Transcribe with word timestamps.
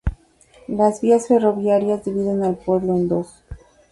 Las 0.67 0.99
vías 1.01 1.27
ferroviarias 1.27 2.03
dividen 2.03 2.41
al 2.43 2.55
pueblo 2.55 2.95
en 2.95 3.07
dos. 3.07 3.43